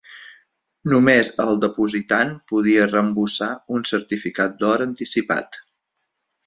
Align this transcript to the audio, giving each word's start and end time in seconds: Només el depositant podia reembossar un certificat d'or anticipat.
Només 0.93 1.29
el 1.43 1.59
depositant 1.65 2.33
podia 2.53 2.89
reembossar 2.95 3.51
un 3.77 3.89
certificat 3.93 4.61
d'or 4.65 4.87
anticipat. 4.91 5.63